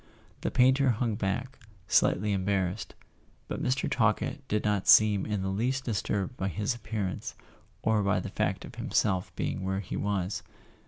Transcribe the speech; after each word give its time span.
The 0.41 0.49
painter 0.49 0.89
hung 0.89 1.13
back, 1.13 1.59
slightly 1.87 2.31
embarrassed; 2.31 2.95
but 3.47 3.61
Mr. 3.61 3.87
Talkett 3.87 4.41
did 4.47 4.63
not 4.65 4.87
seem 4.87 5.27
in 5.27 5.43
the 5.43 5.49
least 5.49 5.83
disturbed 5.85 6.37
by 6.37 6.47
his 6.47 6.75
appear¬ 6.75 7.07
ance, 7.11 7.35
or 7.83 8.01
by 8.01 8.19
the 8.19 8.29
fact 8.29 8.65
of 8.65 8.73
himself 8.73 9.31
being 9.35 9.63
where 9.63 9.79
he 9.79 9.95
was. 9.95 10.41